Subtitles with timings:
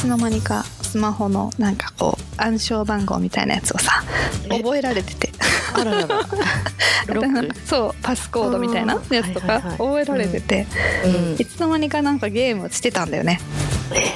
[0.00, 4.02] つの間にかスマホのなんかこう暗証番号みたいなやつをさ
[4.46, 4.58] え？
[4.58, 5.30] 覚えられてて。
[5.74, 6.06] あらら
[7.64, 9.78] そうパスコードみたいなやつとかはいはいはい。
[9.78, 10.66] 覚えられてて、
[11.04, 11.36] うん。
[11.38, 13.40] いつの間にかなんかゲームしてたんだよね。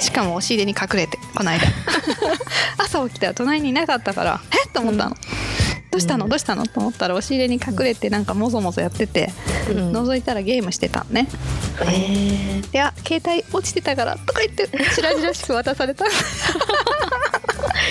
[0.00, 1.66] しかも押し入れに隠れてこの間。
[2.78, 4.68] 朝起きたら隣にいなかったからえ？
[4.68, 5.16] っと思ったの、
[5.94, 6.24] どうしたの？
[6.24, 6.30] うん。
[6.30, 6.66] どうしたの？
[6.66, 9.30] と思ったら押し入れに隠れてなんかもぞもぞやってて、
[9.70, 9.92] うん。
[9.92, 11.28] 覗いたらゲームしてたのね。
[11.86, 16.04] えいや携帯落ちてたからとか言って白々しく渡された。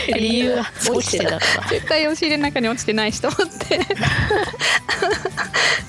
[0.08, 3.80] ー、 理由が落ちてた絶対押し入れの中に落ちてないしと思って。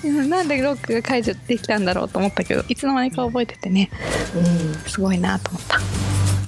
[0.05, 3.91] う んなんでロックが解除できたんだろうと思ったけどいつの間にか覚えててね。
[4.37, 4.75] うん。
[4.89, 5.81] すごいなと思った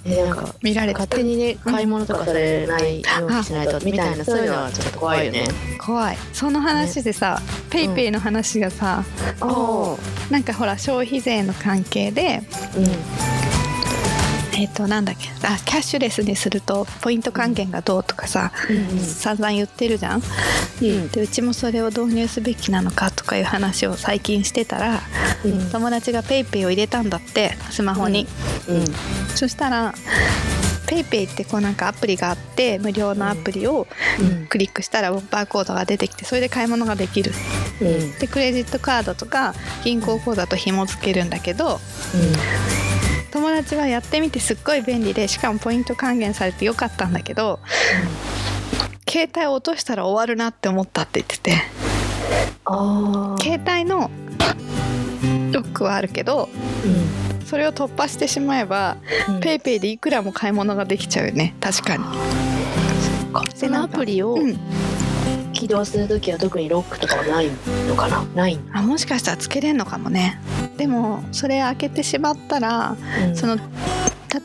[0.09, 5.45] えなんか見られて勝手にね買い物とかされないようにしないとみたいなそういうのはちょっと怖いよね。
[5.79, 6.19] 怖い。
[6.33, 9.05] その話でさ、ペイペイの話がさ、
[9.41, 9.97] あ
[10.31, 12.43] なんかほら消費税の関係で
[12.77, 13.56] うん
[14.59, 15.29] えっ、となんだっけ？
[15.47, 20.23] あキャッシュレスにするとポイント還元がどうとかさ、うん散々言ってるじゃん、
[20.83, 21.09] うん。
[21.09, 25.01] でうちもそれを導入すべきなのかとかいう話を最近してたら
[25.45, 25.71] うん。
[25.71, 28.27] 友達がペイペイを入れたんだってスマホに、
[28.69, 28.85] うん。
[29.37, 29.93] そしたら
[30.87, 33.87] ペイペイってこうなんかアプリがあって無料のアプリを
[34.21, 34.47] うん。
[34.47, 37.33] クリックしたらバーコードが出てきてそれで買い物ができる。
[37.83, 38.19] うん。
[38.19, 41.79] でクレジットカードとか銀行口座と紐付けるんだけど
[43.31, 47.61] 友達はやってみてすっごい便利でしかもポイント還元されてよかったんだけど
[49.09, 51.53] 携帯を落としたら終わるなって思ったって言ってて。
[53.41, 54.11] 携帯の
[55.53, 56.49] ロックはあるけど
[57.45, 58.97] それを突破してしまえば
[59.29, 59.41] うん。
[59.41, 62.05] ペイペイでいくらも買い物ができちゃうよね確かに。
[63.55, 64.59] そのアプリをうん
[65.57, 67.49] 起動するときは特にロックとかはない
[67.89, 68.25] のかな？
[68.35, 68.59] ない。
[68.73, 70.41] あもしかしたらつけれんのかもね。
[70.77, 72.97] でもそれ開けてしまったら
[73.35, 73.57] その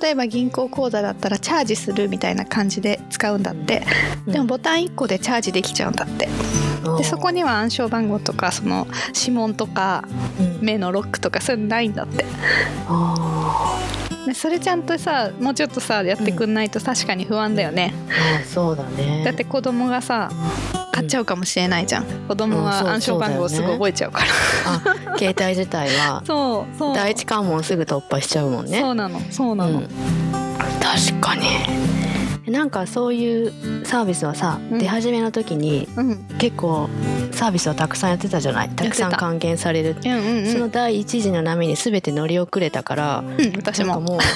[0.01, 3.83] 例えば銀行口座だったらチャージするみたいな感じで使うんだって。
[4.25, 6.29] でもボタン1個でチャージできちゃうんだって。
[6.97, 10.05] でそこには暗証番号とかその指紋とか
[10.61, 12.25] 目のロックとかそういうのないんだって。
[12.87, 13.77] あ
[14.25, 19.23] でそれちゃんとさもうちょっとさやってくんないと確かに不安だよね、ーあーそうだね。
[19.25, 20.31] だって子供がさ
[20.91, 22.05] 買っちゃうかもしれないじゃん。
[22.27, 24.25] 子供うんそうは暗証番号をすぐ覚えちゃうから、
[24.65, 24.79] あ
[25.17, 26.21] 携帯自体は。
[26.27, 26.95] そうそう。
[26.95, 28.81] 第一関門すぐ突破しちゃうもんね。
[28.81, 29.87] そうなのそうなの、うん。
[30.79, 32.00] 確かに
[32.51, 34.79] なんかそういうサービスはさ、うん。
[34.79, 36.89] 出始めの時にうん、結構
[37.31, 38.69] サービスをたくさんやってたじゃない？
[38.69, 38.87] た。
[38.89, 39.95] くさん還元される。
[40.03, 40.51] うんうんうん。
[40.51, 44.01] その第一次の波に全て乗り遅れたからうん私も。
[44.01, 44.19] もう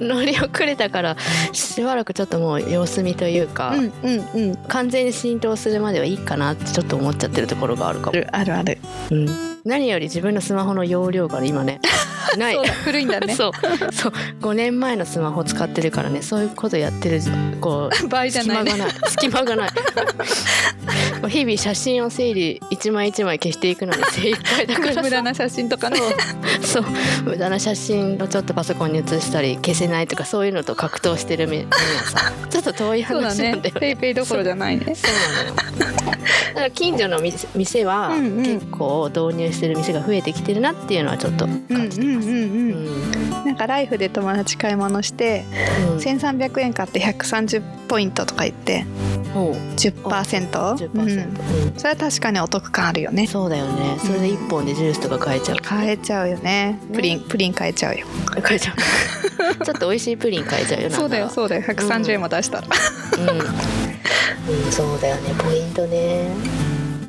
[0.00, 1.16] 乗り遅れたから
[1.52, 4.56] しばらくちょっともう様子見というか、うんうんうん。
[4.68, 8.78] 完全に浸透するまではいいかなってちょっと思っちゃってるところがあるかも、あるある。
[9.10, 9.28] うん、
[9.64, 11.80] 何より自分のスマホの容量が今ね
[12.36, 12.56] ない。
[12.84, 13.32] 古いんだね。
[13.34, 13.52] そう
[13.92, 14.12] そう。
[14.40, 17.20] 5年前のスマホ使ってるからねそういうことやってる
[17.60, 18.64] こう 場合じゃない。
[18.64, 18.70] ね
[19.06, 19.70] 隙間がない。
[19.70, 20.24] 隙間がない
[21.34, 25.02] 日々写真を整理一枚一枚消していくのに精一杯だから。
[25.02, 25.98] 無駄な写真とかね。
[26.62, 26.84] そう。
[27.24, 31.72] 無駄な写真をちょっとパソコンに写したり消せないとかそういうのと格闘してる目には
[32.04, 32.32] さ。
[32.48, 33.80] ちょっと遠い話なんだよね。
[33.80, 34.94] ペイペイどころじゃないね。
[34.94, 35.78] そう。
[35.80, 35.92] なの。
[35.92, 36.18] よ
[36.54, 42.28] だから近所の店店は結構導入してる店が増えてきてるなっていうのはちょっと感じてます。
[43.44, 45.44] なんかライフで友達買い物して
[45.90, 45.96] うん。
[45.96, 48.86] 1300円買って130ポイントとか言って
[49.34, 49.54] おう。
[49.76, 51.23] 10%, 10%、うん、うん
[51.76, 53.26] それは確かにお得感あるよね。
[53.26, 53.96] そうだよね。
[53.98, 55.56] それで1本でジュースとか買えちゃう。
[55.62, 56.78] 買えちゃうよね。
[56.92, 58.06] プリンプリン買えちゃうよ。
[58.42, 58.74] 買えちゃう。
[59.64, 61.62] ちょっと美味しいプリン買えちゃうよそうだようそうだよ。
[61.62, 62.68] 130円も出したら、
[63.18, 65.34] うん、うん、そうだよね。
[65.38, 66.28] ポイントね。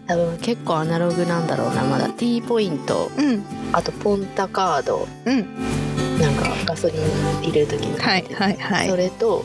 [0.08, 2.10] 多分結構アナログなんだろうなまだ。
[2.10, 3.12] T ポイント。
[3.18, 3.44] うん。
[3.74, 5.08] あとポンタカード。
[5.26, 5.46] うん。
[6.20, 8.90] なんかガソリン入れる時にはいはいはい。
[8.90, 9.44] それと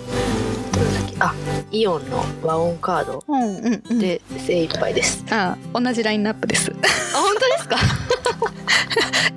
[1.20, 1.34] あ
[1.70, 3.98] イオンの和音カードうんうんうん。
[3.98, 6.72] で精一杯です、あ同じラインナップです。
[7.14, 7.76] あ本当ですか？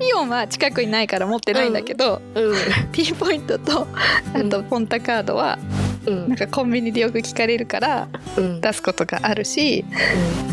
[0.04, 2.56] イオンは近くにないから持ってないんだけど、うん。
[2.92, 3.86] T ポイントと
[4.34, 5.58] あとポンタカードは
[6.06, 6.28] うん。
[6.28, 8.60] なんかコンビニでよく聞かれるからうん。
[8.60, 9.84] 出すことがあるし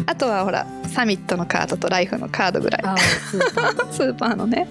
[0.06, 2.81] あとはほらサミットのカードとライフのカードぐらい。
[2.84, 4.68] あスーパー スーパーのね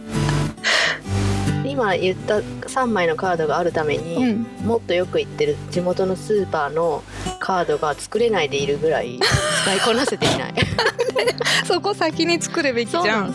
[1.80, 4.66] 今言った3枚のカードがあるために、うん。
[4.66, 7.02] もっとよく行ってる地元のスーパーの
[7.38, 9.18] カードが作れないでいるぐらい
[9.64, 10.54] 使いこなせていない。
[11.64, 13.34] そこ先に作るべきじゃん。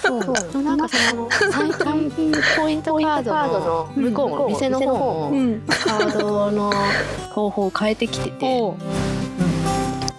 [0.00, 0.22] そう。
[0.22, 0.62] そう。
[0.62, 1.72] なんかその最
[2.10, 5.60] 近ポイントカードの向こうも店の方もうん。
[5.66, 6.72] カードの
[7.30, 8.74] 方法を変えてきてて、おう。
[8.78, 9.59] 今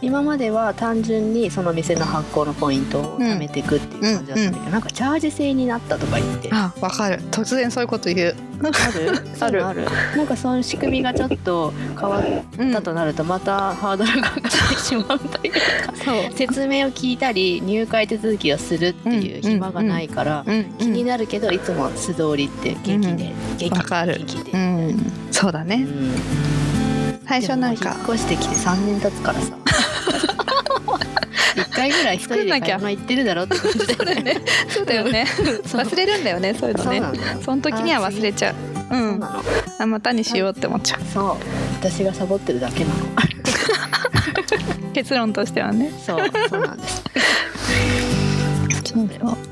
[0.02, 6.50] 今までは単純にその店の発行のポイントを貯めていくっていう感じだったんだけど、なんかチャージ制になったとか言って。
[6.52, 7.22] あわかる。
[7.30, 8.36] 突然そういうこと言う。
[8.64, 9.24] ある？
[9.40, 9.66] ある？
[9.66, 9.86] ある？
[10.16, 12.24] なんかその仕組みがちょっと変わっ
[12.74, 15.60] たとなるとまたハードルが上がってしまうというか、
[16.04, 16.32] そう。
[16.34, 24.14] 説明を聞いたり入会手続きをするっていう暇がないから、うん気になるけどいつも素通りって現金で、現金わかる。
[24.16, 25.12] 現金で、うん。
[25.32, 25.76] そうだね。
[25.76, 26.12] うん。
[27.28, 29.56] 最初なんか引っ越してきて3年経つからさ。
[29.56, 29.61] 一
[31.72, 34.42] 回ぐらい一人で買い物行ってるだろって感じだよね。
[34.70, 35.26] そうだよね。
[35.64, 37.20] 忘れるんだよねそういうのね。
[37.44, 38.56] その時には忘れちゃう。
[38.96, 39.24] うん。
[39.24, 39.42] あ
[39.88, 41.02] またにしようって思っちゃう。
[41.12, 41.38] そう。
[41.80, 42.96] 私がサボってるだけなの。
[44.94, 45.92] 結論としてはね。
[45.92, 46.20] そう
[46.50, 47.04] そうなんです。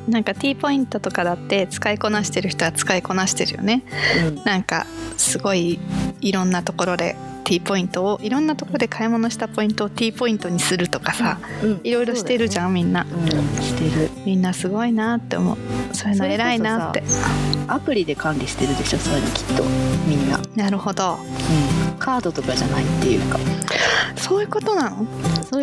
[0.09, 3.83] なんか T ポイントとかだって使いこなしてる人は使いこなしてるよね。
[4.27, 4.43] うん。
[4.43, 4.85] なんか
[5.17, 5.79] すごい
[6.21, 11.81] いろんなところで T ポイントをいろんなところで買い物したポイントを T ポイントにするとかさうん。
[11.83, 13.03] いろいろしてるじゃんみんな。
[13.03, 13.29] うん。
[13.61, 14.09] してる。
[14.25, 15.57] みんなすごいなって思う。
[15.93, 17.03] そういうの偉いなって。
[17.67, 19.63] アプリで管理してるでしょそういうのきっと。
[20.07, 21.15] みんな、なるほど。
[21.15, 23.39] うん、カードとかじゃないっていうか。
[24.15, 25.05] そういうことなの？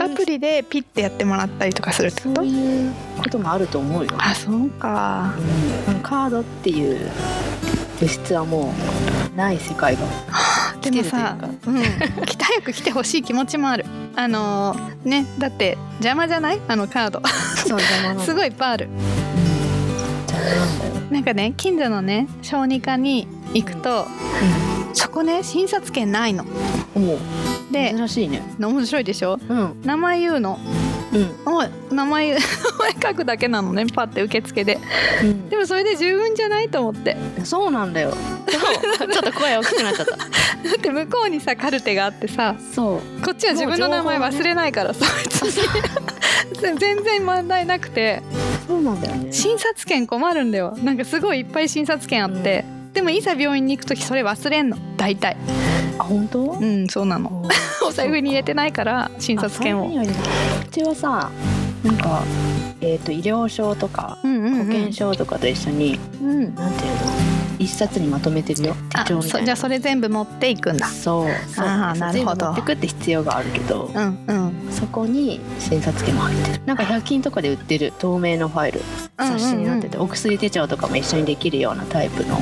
[0.02, 2.34] アプリでピッてやってもらったりとかするってこと？
[2.36, 2.92] そういう
[3.22, 5.34] こともあると思うよ、あそうか。
[5.88, 7.10] うん、カードっていう
[8.00, 8.72] 物質はも
[9.34, 10.02] うない世界が
[10.82, 11.72] でもさ来てる
[12.18, 13.84] うん、 来た早く来てほしい気持ちもある。
[14.14, 16.60] あのーねだって邪魔じゃない？
[16.68, 17.22] あのカード。
[17.56, 18.20] そう邪魔なの。
[18.20, 18.88] すごいいっぱいある
[20.28, 24.06] 邪魔なんだよ、なんかね近所のね小児科に行くと、
[24.94, 26.44] そこね診察券ないの。
[27.70, 28.42] で珍しいね。
[28.58, 29.38] 面白いでしょ？
[29.48, 29.80] うん。
[29.84, 30.58] 名前言うの
[31.12, 31.96] うん。
[31.96, 32.36] 名前 名前
[33.02, 34.78] 書くだけなのねパッて受付で。
[35.22, 35.48] うん。
[35.48, 37.16] でもそれで十分じゃないと思って。
[37.44, 38.16] そうなんだよ。
[38.48, 40.16] ちょっと声大きくなっちゃった。
[40.16, 40.24] だ
[40.76, 43.22] って向こうにさカルテがあってさそう。
[43.22, 45.62] こっちは自分の名前忘れないからさ別に。
[46.60, 48.22] 全然問題なくて。
[48.66, 49.32] そうなんだよね。
[49.32, 50.76] 診察券困るんだよ。
[50.82, 52.64] なんかすごいいっぱい診察券あって、
[52.96, 54.78] でもいざ病院に行く時それ忘れんの。
[54.96, 55.36] 大体。
[55.98, 56.52] あ本当？
[56.52, 57.44] うんそうなの。
[57.86, 59.86] お財布に入れてないから診察券を。
[59.86, 61.30] うちはさ
[61.84, 62.22] なんか
[62.80, 66.54] えっ、と医療証とかうんうん、うん、保険証とかと一緒に、うん。
[66.54, 67.00] なんていうの？
[67.58, 68.74] 一冊にまとめてるよ。
[68.88, 69.38] 手あ帳みたいな。
[69.40, 70.86] そじゃあそれ全部持っていくんだ。
[70.86, 71.54] そう。
[71.54, 71.66] そう。
[71.66, 72.36] あーなるほど。
[72.36, 74.72] 全部持ってくって必要があるけど、うんうん。
[74.72, 76.62] そこに診察券も入ってる。
[76.64, 78.80] なんか100均とかで売ってる透明のファイル
[79.18, 82.38] 冊子になってて、お薬手帳とかも一緒にできるようなタイプの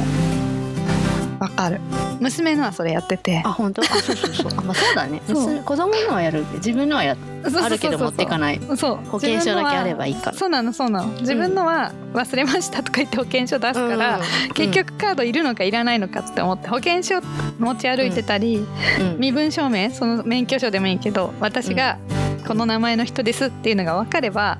[1.39, 1.81] わかる。
[2.21, 3.43] 娘のはそれやってて。
[3.45, 3.83] あ本当？
[3.83, 4.53] あそうそうそう。
[4.57, 5.23] あ まあそうだね。
[5.27, 5.37] そう。
[5.47, 8.61] 娘子供のはやる自分のはやあるけど持ってかない。
[8.77, 9.09] そう。
[9.09, 10.31] 保険証だけあればいいか。
[10.31, 14.21] らそうなのそうなの自分のは忘れましたとか言って保険証出すから、
[14.55, 17.21] 結局カードいるのかいらないのかって思って保険証
[17.59, 19.19] 持ち歩いてたり、うん。
[19.19, 21.99] 身分証明その免許証でもいいけど私が
[22.47, 24.59] この名前の人ですっていうのが分かれば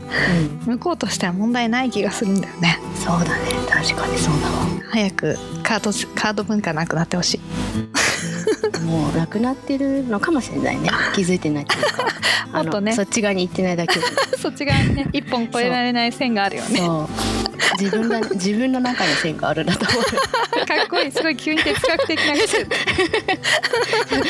[0.67, 0.75] うん。
[0.75, 2.79] 向こうとしては問題ない気がするんだよね。
[2.95, 3.51] そうだね。
[3.69, 4.67] 確かにそうだわ。
[4.91, 7.41] 早くカードカード文化なくなってほしい
[8.85, 10.91] もうなくなってるのかもしれないね。
[11.15, 12.07] 気づいてないっていうか。
[12.63, 12.93] もっとね。
[12.95, 13.99] そっち側に行ってないだけ。
[13.99, 14.07] で
[14.39, 16.81] そっち側にね 一本越えられない線があるよね。
[17.81, 20.03] 自分が自分の中に線があるんだと思
[20.67, 22.35] かっこいいすごい急に哲学的な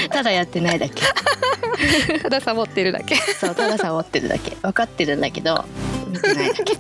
[0.09, 1.03] ただやってないだけ。
[2.21, 3.17] ただサボってるだけ。
[3.17, 4.57] そうただサボってるだけ。
[4.63, 5.65] 分かってるんだけど
[6.09, 6.77] 見てないだけ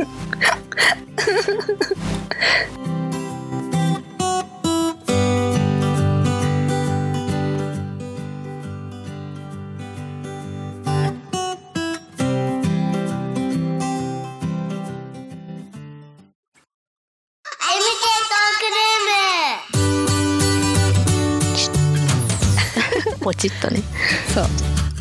[23.48, 23.82] ポチッとね。
[24.34, 24.44] そう。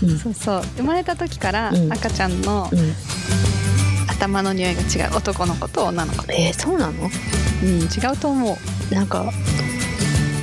[0.10, 0.20] うん。
[0.20, 0.62] そうそう。
[0.78, 1.92] 生まれた時からうん。
[1.94, 2.94] 赤ちゃんのうん。
[4.10, 6.24] 頭の匂いが違う男の子と女の子。
[6.32, 6.94] えー、そうなの？
[7.64, 8.58] うん違うと思
[8.92, 8.94] う。
[8.94, 9.32] なんか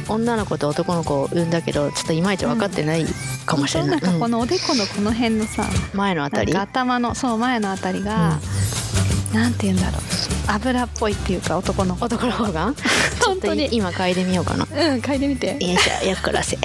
[0.09, 3.07] 女の子と男の子を産んだけどちょっといまいち分かってない
[3.47, 5.65] かもしれない、なんかこうんのおでこのこの辺のさ
[5.95, 6.55] 前のあたり？
[6.55, 8.41] 頭のそう前のあたりが、
[9.33, 10.01] なんて言うんだろう。
[10.49, 12.05] 油っぽいっていうか男の子。
[12.07, 12.75] 男の方が？
[13.25, 13.61] 本当に。
[13.61, 14.65] ちょっと今嗅いでみようかな。
[14.65, 15.53] うん嗅いでみて。
[15.53, 16.59] よいしょよっこらせ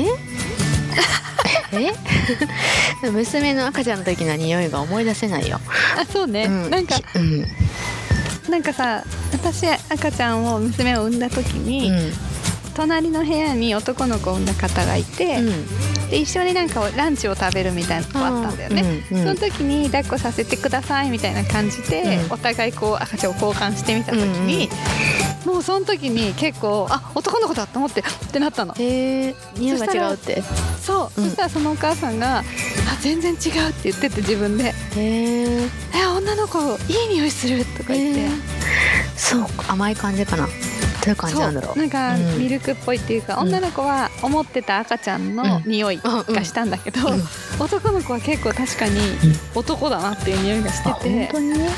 [0.00, 0.06] え？
[3.02, 3.10] え？
[3.10, 5.60] 娘の赤ちゃんの時の匂いが思い出せないよ、
[5.98, 7.46] あそうね、うん、なんかうん。
[8.50, 12.12] なんかさ私赤ちゃんを娘を産んだ時うに、ん。
[12.76, 15.38] 隣の部屋に男の子を産んだ方がいて、
[16.10, 19.24] で一緒になんかランチを食べるみたいなのがあったんだよね、うんうん。
[19.24, 22.32] その時に抱っこさせてくださいみたいな感じで、うん。
[22.34, 24.68] お互いこう赤ちゃんを交換してみた時に、
[25.46, 28.74] もうその時に結構あ男の子だと思ってってなったの。
[28.74, 30.42] へえ匂いが違うって。
[30.82, 31.28] そう、うん。
[31.28, 32.44] そしたらそのお母さんが「あ
[33.00, 33.38] 全然違う」
[33.70, 34.64] って言ってて自分で。
[34.64, 38.28] へえ「え女の子いい匂いする」とか言って、
[39.16, 40.46] そうか甘い感じかな。
[40.46, 40.52] ど
[41.06, 41.78] ういう感じなんだろう。
[41.78, 42.38] なんかうん。
[42.38, 43.48] ミルクっぽいっていうか、うん。
[43.48, 45.62] 女の子は思ってた赤ちゃんのうん。
[45.70, 47.22] 匂いがしたんだけど、うん。
[47.60, 49.00] 男の子は結構確かに
[49.54, 51.04] 男だなっていう匂いがしあて。
[51.04, 51.70] て、本当にね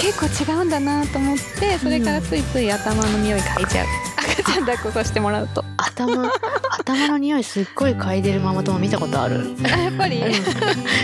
[0.00, 4.09] 結構違うんだなと思ってそれからついつい頭の匂い嗅いじゃう。
[4.32, 5.64] 赤ちゃん抱っこさせてもらうと。
[5.76, 6.30] 頭
[6.70, 9.56] 頭の匂いすっごい嗅いでるママ友見たことある。
[9.64, 10.22] あ やっぱり。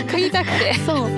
[0.07, 0.73] 嗅ぎたくて。
[0.85, 1.09] そう。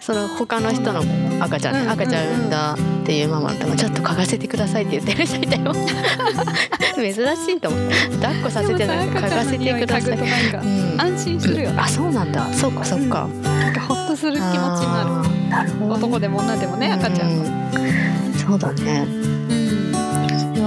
[0.00, 1.02] その他の人の
[1.42, 5.72] 赤ちゃんね、うん赤ちゃん産んだっていうママの友ちょっと嗅がせてくださいって言ってる人いたよ。
[6.94, 7.18] 珍し
[7.52, 8.16] いと思って。
[8.16, 9.08] 抱っこさせてない。
[9.08, 10.18] 嗅がせてください。
[10.18, 11.00] うん。
[11.00, 11.80] 安心するよね。
[11.80, 12.46] あそうなんだ。
[12.52, 15.50] そうかそうか、なんかホッとする気持ちになる。
[15.50, 18.34] なるほどね、男でも女でもね赤ちゃんのうん。
[18.34, 19.06] そうだね。
[19.08, 19.35] うん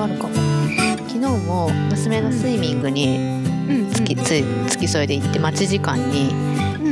[0.04, 0.34] あるかも。
[1.08, 3.92] 昨日も娘のスイミングにうん。
[3.92, 6.34] 付き,、つい付き添いで行って待ち時間にう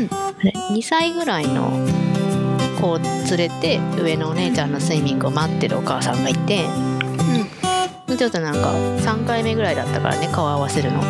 [0.05, 0.09] ん。
[0.11, 1.71] あれ2歳ぐらいの
[2.79, 6.65] 子を連れて上のお姉ちゃんのスイミングを待ってるお母さんがいて
[8.17, 11.01] ちょっとなんか3回目ぐらいだったからね顔合わせるの。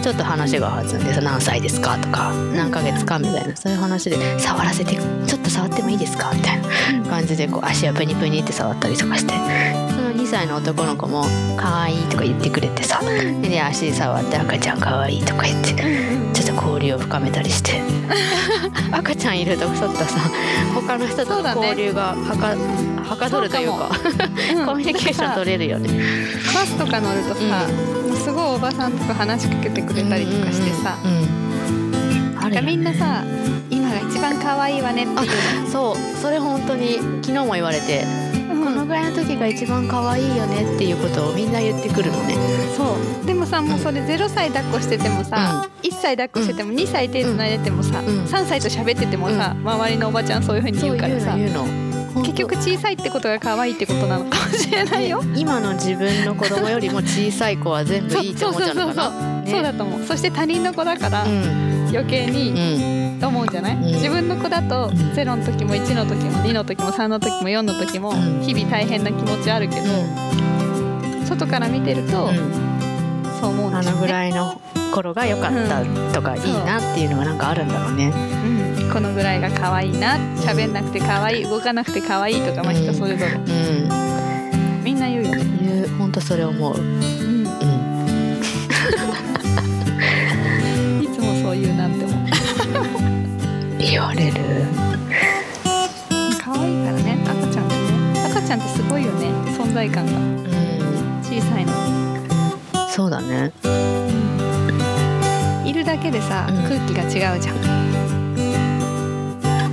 [0.00, 9.32] ちょっと話が弾んでさ何歳ですかとか何ヶ月かみたいなそういう話で触らせてちょっと触ってもいいですかみたいな感じでこう足をプニプニって触ったりとかして
[10.24, 11.26] 2歳の男の子も
[11.58, 12.98] 「可愛いとか言ってくれてさ
[13.42, 15.74] で足触って赤ちゃん可愛いとか言って
[16.32, 17.82] ちょっと交流を深めたりして。
[18.90, 20.20] 赤ちゃんいるとちょっとさ
[20.74, 22.56] 他の人との交流がはか,、
[23.10, 23.90] はかどるというか
[24.54, 24.66] うん。
[24.66, 25.90] コミュニケーション取れるよね。
[26.54, 27.40] バスとか乗るとさ、
[28.08, 32.62] もうすごいおばさんとか話しかけてくれたりとかしてさ、うんね。
[32.62, 33.24] みんなさ
[33.68, 35.70] 今が一番可愛いわねっていう。
[35.70, 36.20] そう。
[36.22, 38.23] それ本当に昨日も言われて、の、
[38.64, 42.34] このぐらいの時が一番可愛いよねっていうことをみんな言ってくるのね。
[42.76, 51.36] そうでもさもうそれ0歳抱っこしててもさ、1歳抱っこしてても2歳手つないでてもさ、ん3歳と喋っててもさ、周りのおばちゃんそういう風に言うからさ
[52.22, 55.20] 結局小さいってことが可愛いってことなのかもしれないよ。
[55.36, 59.42] 今の自分の子供よりも小さい子は全部いいって思っちゃうのかな。
[59.42, 63.80] ねそうだと思うそして他人の子だからうん余計にうんと思うんじゃない、ん。
[63.80, 64.90] 自分の子だとん。
[64.90, 68.42] 0の時も1の時も2の時も3の時も4の時もうん。
[68.42, 69.82] 日々大変な気持ちあるけど、
[71.24, 72.34] 外から見てると、うん。
[73.40, 74.60] そう思うんあでしょうね、のぐらいの
[74.92, 78.12] 頃が良かったとかいいなっていうのがなんかあるんだろうね。
[78.12, 83.32] うん、このぐらいが可愛いな喋んなくて可愛い動かなくて可愛いとかまあうん人それぞれ。
[83.32, 85.88] うん、みんな言うよね、言う。
[85.96, 86.74] 本当それ思う。
[93.94, 94.34] 言われる。
[96.42, 98.26] 可愛いからね赤ちゃんってね。
[98.28, 100.12] 赤ちゃんってすごいよね存在感が。
[100.12, 101.72] うん、小さいの。
[102.88, 103.52] そうだね。
[105.64, 106.56] いるだけでさ、うん。
[106.64, 107.56] 空気が違うじゃん。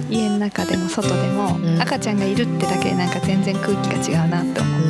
[0.07, 1.81] 家の中でも外でも、うん。
[1.81, 4.81] 赤ちゃんがいるってだけでなんか全然空気が違うなって思う。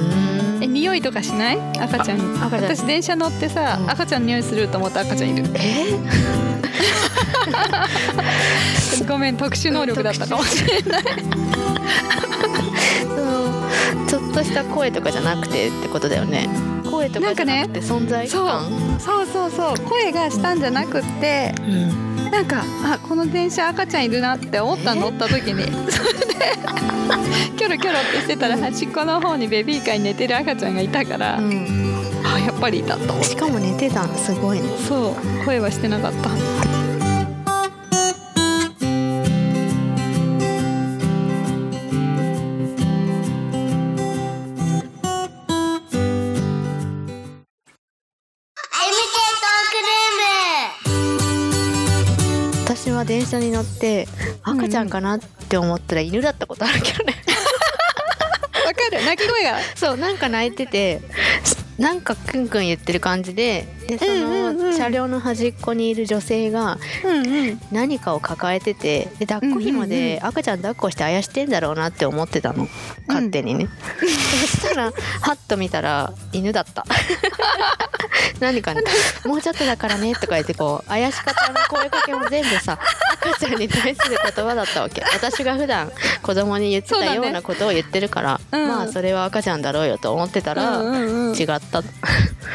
[0.58, 0.64] うん。
[0.64, 1.58] え匂いとかしない？
[1.80, 2.52] 赤ちゃんちゃん。
[2.52, 3.90] 私電車乗ってさ、うん。
[3.90, 5.46] 赤ちゃんの匂いすると思った赤ちゃんいる。
[5.56, 6.51] え？
[9.08, 11.04] ごめん特殊能力だったかもしれない。
[13.02, 13.52] その
[14.08, 16.48] ちょっとした声とかじゃなくてってことだよね。
[16.90, 18.66] 声とかじゃなくて存在感。
[19.00, 22.32] そうそうそう声がしたんじゃなくってうん。
[22.32, 25.66] なんかあこの電車赤ちゃんいるなって思った乗った時に。
[25.92, 31.96] それでキョロキョロってしてたら端っこの方にベビーカーに寝てる赤ちゃんがいたから、うん。
[31.98, 32.01] あ
[32.46, 33.24] やっぱりいたと。
[33.24, 34.68] しかも寝てたのすごいね。
[34.88, 35.46] そう。
[35.46, 36.30] 声はしてなかった。
[52.64, 54.08] 私は電車に乗って
[54.44, 57.16] 赤ちゃんかなって思ったら犬だったことあるけどね。
[58.66, 59.06] わかる。
[59.06, 59.60] 鳴き声が。
[59.76, 61.02] そうなんか泣いてて
[61.78, 64.72] なんかクンクン言ってる感じででそうんうんうん。
[64.72, 67.62] の車両の端っこにいる女性がうんうん。
[67.72, 72.68] 何かを抱えててで抱っこ紐で赤ちゃん抱っこしてあやしてんだろうなって思ってたの。
[73.08, 73.68] 勝手にね、
[74.00, 74.08] そ
[74.48, 76.86] したらハッと見たら犬だった。
[78.40, 78.82] 何かね
[79.26, 82.80] 「もうちょっとだからね」とか言ってこう怪し方の声かけも全部さ
[83.24, 85.04] 赤ちゃんに対する言葉だったわけ。
[85.14, 85.92] 私が普段
[86.24, 88.68] 子供に言ってたようなことを言ってるから、うん。
[88.68, 91.36] まあそれは赤ちゃんだろうよと思ってたら、うんうんうん。
[91.36, 91.82] 違った。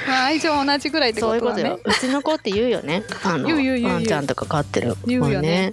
[0.08, 1.80] まあ愛情同じぐらいってそういうことよ。
[1.84, 3.04] うちの子って言うよね。
[3.24, 5.72] あのワンちゃんとか飼ってる子言うよね。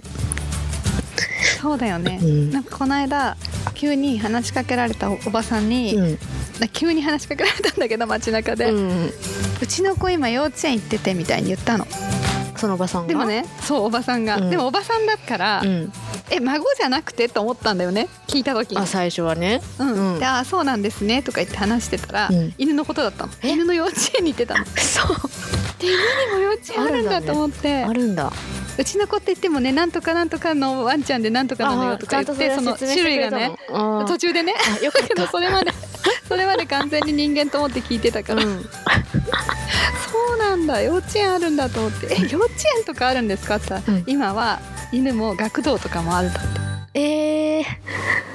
[1.60, 2.50] そうだよね、うん。
[2.50, 3.36] なんかこの間
[3.74, 6.18] 急に話しかけられたおばさんに、うん。
[6.60, 9.12] な急に話しかけられたんだけど街中で、ううん
[9.66, 11.86] ちの子今幼稚園行っててみたいに言ったの
[12.56, 13.08] そのおばさんが？
[13.08, 14.50] でもねそうおばさんが、うん。
[14.50, 15.92] でもおばさんだから、うん。
[16.30, 18.08] え孫じゃなくてと思ったんだよね？
[18.28, 18.72] 聞いた時。
[18.72, 19.60] にあ最初はね。
[19.78, 20.14] うん。
[20.14, 20.18] うん。
[20.18, 22.54] であーそうなんですねとか言って話してたら、うん。
[22.58, 23.32] 犬のことだったの。
[23.42, 23.50] え？
[23.50, 24.64] 犬の幼稚園に行ってたの。
[24.64, 25.16] で そう。
[25.80, 25.98] 犬に
[26.32, 28.32] も幼稚園あるんだと思って、あるんだ
[28.78, 34.54] うちの子って言ってもねなんとかなんとかのワンちゃんでなんとかなのよとか言ってその種類がね途途中でね。
[34.80, 35.72] あよかっだけどそれまで
[36.26, 38.62] それまで完全に人間と思って聞いてたから、うん。
[38.62, 40.23] そ う
[40.56, 40.82] なんだ。
[40.82, 44.60] 幼稚園あるんだと思って「え幼稚園とかあるんですか?」って言ったら、うん今は
[44.92, 46.42] 犬も学童とかもあるんだっ
[46.94, 47.64] てえー。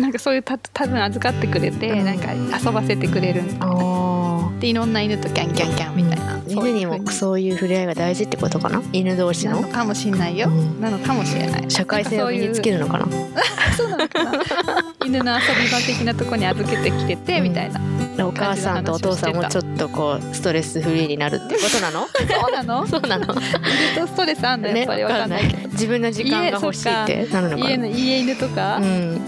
[0.01, 2.05] なんかそういうた多分預かってくれて、うん。
[2.05, 3.65] なんか遊ばせてくれるんだ。
[3.69, 8.81] あでいろんな犬とキャンキャンキャンみたいな、ー犬にもそういう触れ合いが大事ってことかな？
[8.91, 9.61] 犬同士の？
[9.61, 11.65] なのかもしれないよ、うんなのかもしれない。
[11.69, 13.07] 社会性を身につけるのかな？
[13.77, 14.88] そうなのかな？
[15.09, 17.43] 犬の遊び場的なとこに預けてきてて、うん。
[17.43, 17.81] みたいな。
[18.27, 22.05] お母さんとお父さんもちょっとこうストレスフリーになるってことなの？
[22.27, 22.85] そうなの？
[22.87, 23.25] そうなの？
[23.33, 25.47] 犬とストレスあんだやっねぱりわかんない。
[25.47, 27.69] けど、自分の時間が欲しいってなるのかな？
[27.69, 29.21] 家の家犬とか、うん。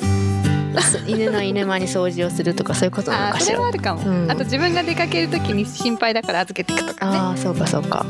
[0.82, 4.32] す犬の犬間に掃除をするとかそういうことなのあーそれかしらはあるかも、うん。
[4.32, 7.18] あと自分が出かける時に心配だから預けていくとかね。
[7.18, 8.06] ああそうかそうか。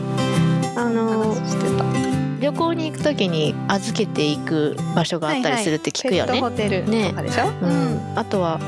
[0.76, 1.61] あの話してた
[2.42, 8.60] 旅行に行く時に預けていく場所があったりするって聞くよね、ペットホテルとかでしょ、うん、あとは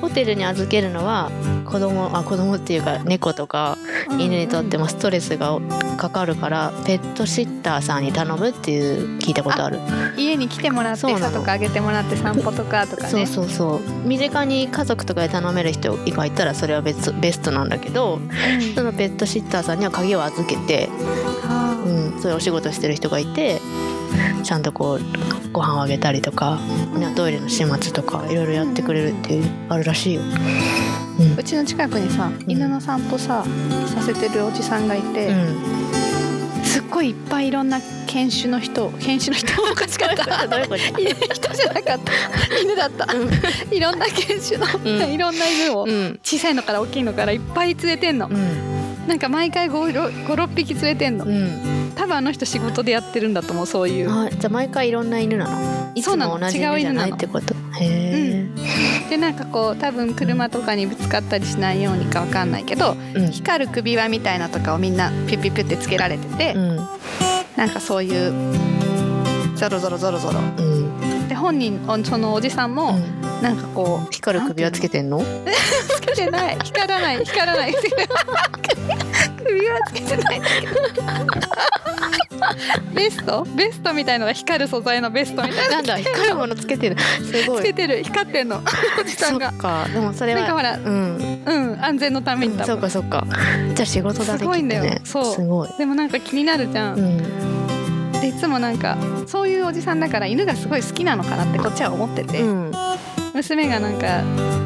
[0.00, 1.30] ホテルに預けるのは
[1.64, 3.76] 子供あ子供っていうか猫とか
[4.08, 5.60] うん犬にとってもストレスが
[5.98, 9.78] かかるからペットシッターさんに頼むっていう聞いたことある。
[10.16, 13.08] 家に来てもらって餌とかあげてもらって散歩とかとかね。
[13.10, 13.80] そうそうそう。
[14.06, 18.74] 身近に家族とかで頼める人がいたらそれは別ベストなんだけどうん。
[18.74, 20.88] そのペットシッターさんには鍵を預けて、
[21.44, 23.60] あーうん、そういうお仕事してる人がいて
[24.42, 26.58] ちゃんとこうご飯をあげたりとか、
[26.94, 30.22] ね、トイレの始末とかいろいろやってくれるっていうあるらしいよ。
[30.22, 31.38] うん。
[31.38, 33.44] うちの近くにさ犬の散歩さ
[33.86, 36.64] させてるおじさんがいて、うん。
[36.64, 40.24] すっごいいっぱいいろんな犬種の人犬種の人おかしかった。
[40.76, 42.12] 人じゃなかった。
[42.62, 43.06] 犬だった。
[43.70, 45.12] いろんな犬種の、うん。
[45.12, 46.18] いろんな犬を、うん。
[46.22, 49.08] 小さいのから大きいのからいっぱい連れてんの、うん。
[49.08, 51.24] なんか毎回56匹連れてんの。
[51.24, 54.10] うん多分あの人仕事でやってるんだと思うそういう。
[54.10, 55.92] あじゃあ毎回いろんな犬なの？
[55.96, 56.34] いつそうなの。
[56.34, 57.54] も同じ犬じゃないってこと？
[57.54, 58.46] へえ
[59.10, 63.30] でなんかこう多分車とかにぶつかったりしないようにかわかんないけどうん。
[63.32, 66.76] 光る首輪みたいなとかをみんなピュッピュッピュってつけられてて、うん。
[67.56, 68.32] なんかそういう
[69.56, 70.38] ゾロゾロゾロゾロ。
[70.38, 71.28] うん。
[71.28, 75.20] で本人おそのおじさんもうんなんかこう光る首輪つけてんの？
[75.20, 76.58] つけてない。
[76.64, 77.24] 光らない。
[77.24, 77.74] 光らない。
[77.74, 80.40] 首輪つけてない。
[82.94, 83.46] ベスト？
[83.56, 85.76] ベストみたいのが光る素材のベストみたいな。
[85.76, 86.96] なんだ光るものつけてる。
[86.98, 87.62] すごい。
[87.62, 88.02] つけてる。
[88.02, 88.60] 光ってんの。
[89.00, 89.52] おじさんが。
[89.52, 89.86] か。
[89.92, 91.44] でもそれはなんかほらうん。
[91.46, 93.24] うん安全のために多そう分かそうか。
[93.74, 95.00] じゃあ仕事だねすごいんだよ。
[95.04, 95.24] そう。
[95.34, 95.68] すごい。
[95.78, 98.12] でもなんか気になるじゃん、うん。
[98.20, 102.72] でいつもなんかそういうおじさんだから犬がすごい好きなのかなってこっちは思ってて、うん
[103.38, 104.22] 娘がなんか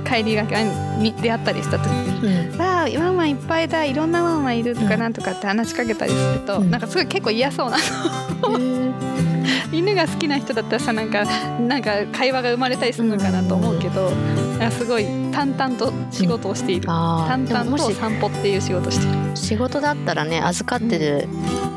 [0.09, 0.65] 帰りがけ
[0.99, 6.71] に出会ったりした時にうん「わあワンワンいっぱいだいろんなワンワンいる」とかうんなんとかって話しかけたりすると、うん。
[6.71, 8.59] なんかすごい結構嫌そうなの。
[9.73, 11.25] 犬が好きな人だったらさなんか
[11.61, 17.29] なんか会話が生まれたりするのかなと思うけど、なんかすごい淡々と仕事をしている、あー。
[17.29, 19.37] 淡々と散歩っていう仕事をしている。
[19.37, 21.29] 仕事だったらね預かってる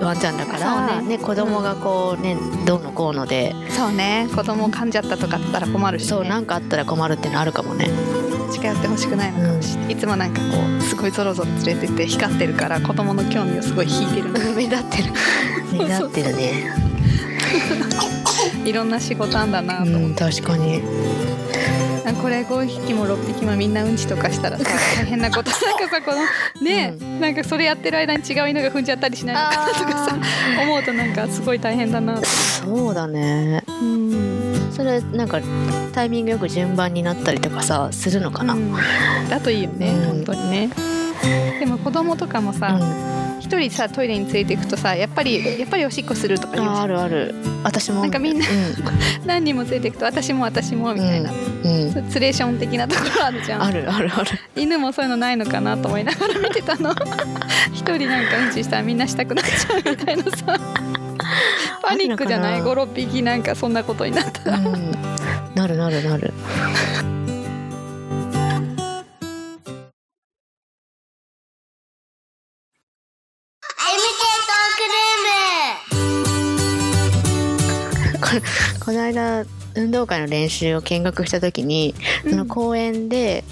[0.02, 1.18] ワンちゃんだから、そうね。
[1.18, 4.28] ね子供がこうねどうのこうので、そうね。
[4.36, 7.90] 子供噛んじゃったとかあったら困るし、ね、そうなんかあったら困るってのあるかもね。
[8.52, 10.46] 近寄ってほしくないのかもしれない、いつもなんかこ
[10.80, 14.40] うすごいゾロゾロ連れてって光ってるから子供の興味をすごい引いてるの。
[14.54, 15.14] 目立ってる。
[15.74, 16.74] 目立ってるね。
[18.64, 20.82] いろんな仕事あんだなと思っうん確かに。
[22.14, 24.66] これ5匹も6匹もみんなうんちとかしたらさ
[24.98, 25.52] 大変なこと。
[25.52, 30.18] なんかさこのね、なんかそれやってる間に違う犬が踏んじゃったりしないのかなとかさ
[30.62, 32.26] 思うとなんかすごい大変だなと。
[32.26, 33.64] そうだね。
[33.68, 34.72] うん。
[34.72, 35.40] それなんか
[35.94, 38.54] タイミングよく順番になったりとかさするのかな。
[38.54, 38.74] うん。
[38.74, 40.06] うんだといいよね、うん。
[40.08, 40.70] 本当にね。
[41.60, 42.78] でも子供とかもさ
[43.40, 47.36] 一、人さトイレに連れていくとさやっぱりやっぱりおしっこするとかああるある。
[47.64, 48.02] 私も。
[48.02, 48.50] なんかみんなう
[49.26, 51.34] 何人も連れていくと私も私もみたいな、ん。
[51.64, 51.92] うん。
[51.92, 54.32] そうツレーション的なところあるじゃんあるあるある。
[54.56, 56.94] 犬もそういうのないのかなと思いながら見てたの
[57.74, 60.30] 一人なんかうんちしたらみんなしたくなっちゃうみたいなさ
[61.82, 62.56] パニックじゃない？
[62.56, 64.92] あるのか56匹なんかそんなことになったら、うん。
[65.56, 66.34] なるなるなる。
[79.06, 81.96] 間運動会の練習を見学した時に
[82.30, 83.44] その公園で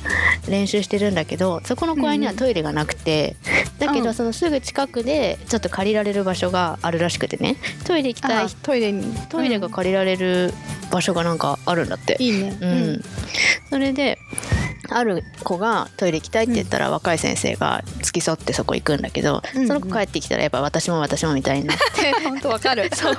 [0.47, 3.35] 練習してるんだけど、そこの公園にはトイレがなくて、
[3.79, 4.03] だけうん。
[4.03, 7.57] どそのすぐ近くでちょっと借りられる場所があるらしくてね。
[7.85, 8.45] トイレ行きたい。
[8.45, 9.13] あトイレに。
[9.29, 10.53] トイレが借りられる
[10.91, 12.15] 場所がなんかあるんだって。
[12.19, 12.57] いいね。
[12.61, 13.03] うん、
[13.69, 14.17] それで
[14.89, 22.12] ある子がトイレ行きたいって言ったら、若い先生が付き添ってそこ行くんだけど、うんその子帰ってきたらやっぱ私も私もみたいになって。
[22.24, 22.89] 本当わかる。
[22.96, 23.17] そう。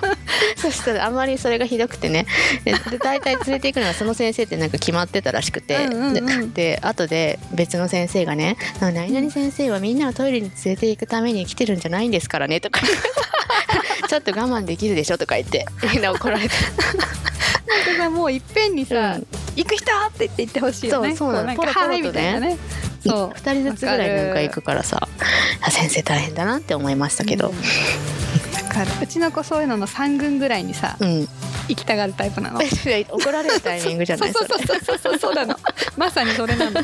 [0.57, 2.27] そしたらあまりそれがひどくてね。
[2.65, 6.53] でで大体連れて行くのはその先生ってなんか決まってたらしくて、うんうんうん。
[6.53, 12.81] でで後で別の先生がね「何々先生はみんなをトイレに連れて行くために来てるんじゃないんですからね」とか。
[14.09, 16.55] ちょっと我慢できるでしょとか言ってみんな怒られて。
[17.67, 21.15] なんかさもういっぺんにさ、うん行く人って言って言ってほしいよね。
[21.17, 21.89] そうそうポロポロとね。
[21.89, 22.59] はいみたいなね。
[23.07, 23.29] そう。
[23.31, 25.09] 2人ずつぐらいなんか行くからさ。
[25.61, 27.49] あ先生大変だなって思いましたけど。
[27.49, 27.55] うん。
[28.53, 31.21] だからうちの子そういうのの3軍ぐらいにさうん、
[31.69, 32.59] 行きたがるタイプなの。
[32.61, 34.33] 怒られるタイミングじゃない？
[34.33, 34.81] そうそうそう。
[34.81, 35.57] そうそうそうなの
[35.97, 36.81] まさにそれなの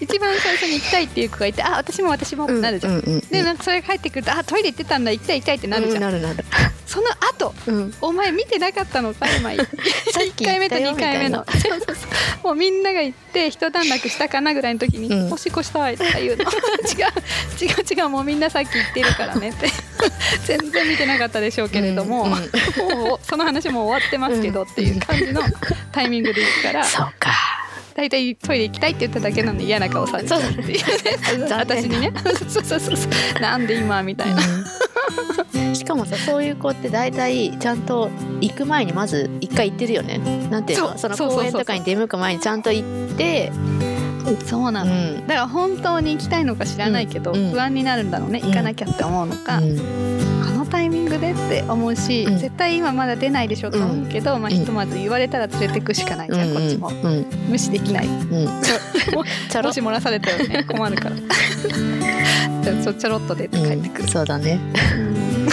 [0.00, 6.42] 一番最初に行きたいっていう子がいてあ私も私もってなるじゃん、うんうんうんでなんかそれが帰ってくるとあトイレ行ってたんだ行きたい行きたいってなるじゃん、なるなる
[6.86, 7.94] その後うん。
[8.00, 11.44] お前見てなかったのさ今 さっき1回目と2言ったよ回目の
[12.44, 16.44] もうみんなが行って一段落したかなぐらいの時にうん「おしっこしたい」とか言うの。
[16.46, 16.48] 違う。
[17.60, 19.70] 違う違うもうみんなさっき言ってるからねって。
[20.46, 22.36] 全然見てなかったでしょうけれども、うんうん
[22.86, 25.42] もうその話も終わってますけどっていう感じの
[25.92, 27.30] タイミングで行くからそうか。
[27.94, 30.84] 大体トイレ行きたいって言っただけなのに嫌な顔されちゃうっていうね。
[31.50, 32.12] 私にね。
[32.46, 33.40] そうそうそうそう。
[33.40, 34.42] なんで今みたいな。
[35.74, 40.18] しかもさそういう子って大体ちゃんと行く前にまず一回行ってるよね。
[40.50, 40.98] なんていうの？
[40.98, 43.52] その公園とかに出向く前にちゃんと行って。
[44.44, 45.26] そうなの、うん。
[45.28, 47.52] だから本当に行きたいのか知らないけど、うん。
[47.52, 48.40] 不安になるんだろうね。
[48.40, 50.15] 行かなきゃって思うのか、うん
[50.86, 52.38] イミングでって思うし、うん。
[52.38, 56.90] 絶対今まだ出ないでしょと思うけど、まあ、うんひとまず言われたら連れてくしかないじゃん、こっちも。
[57.48, 58.08] 無視できない。
[58.08, 60.64] もし漏らされたらね。
[60.64, 61.16] 困るから。
[61.16, 64.58] じゃあちょちょろっと出て帰ってくうんる、そうだね。
[64.72, 65.48] うん。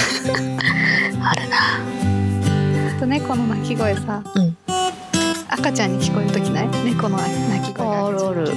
[1.23, 1.57] あるな。
[2.95, 4.23] あと猫の鳴き声さ。
[4.35, 4.57] うん。
[5.49, 6.69] 赤ちゃんに聞こえる時ない？
[6.85, 8.07] 猫の鳴き声が。
[8.07, 8.51] あるある。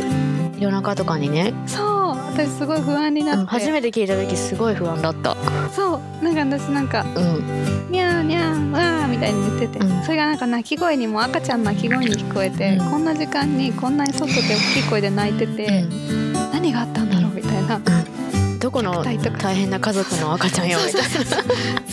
[0.59, 1.96] 夜中とかにね、そう
[2.37, 5.35] 私すごい不安になって、うん初めて聞いた時すごい不安だった。
[5.71, 7.91] そうなんか私なんかうん。
[7.91, 10.03] にゃーにゃーわーみたいに言ってて、うん。
[10.03, 12.91] それがなんか鳴き声にも赤ちゃんの鳴き声に聞こえて、うん。
[12.91, 14.43] こんな時間にこんなに外で大
[14.75, 16.33] きい声で泣いてて、うん。
[16.53, 17.81] 何があったんだろうみたいな。
[18.59, 19.17] どこの大
[19.55, 21.03] 変な家族の赤ちゃんよみたい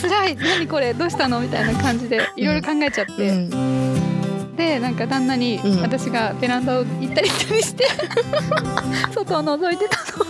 [0.00, 0.36] 辛い。
[0.36, 0.92] 何これ？
[0.92, 1.40] どうしたの？
[1.40, 3.12] みたいな感じでいろいろ考えちゃって、
[4.56, 5.80] でなんか旦那にうん。
[5.82, 7.86] 私がベランダを行ったり来たりして
[9.14, 10.24] 外を覗いてたの。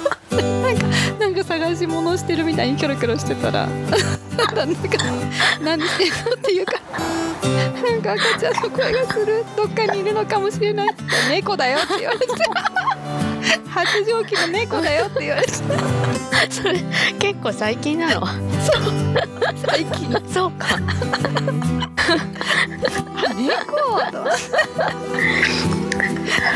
[0.62, 0.86] なんか
[1.20, 3.68] なんか探し物をしてるみたいにキョロキョロしてたら
[4.54, 5.04] 旦那が
[5.62, 6.72] 「何してんの?」っていうか
[7.88, 12.26] 「なんか赤ちゃんの声がするどっかにいるのかもしれない」って「猫だよ」って言われて
[13.70, 15.52] 「発情期の猫だよ」って言われて。
[16.50, 16.80] それ
[17.18, 18.26] 結構最近なの。
[19.66, 20.22] 最近。
[20.32, 20.66] そうか